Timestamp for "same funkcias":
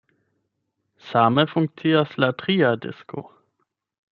1.11-2.15